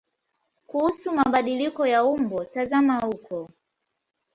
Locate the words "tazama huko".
2.45-3.49